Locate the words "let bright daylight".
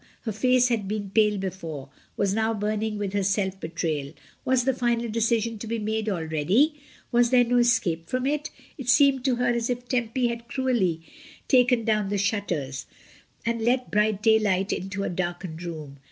13.61-14.73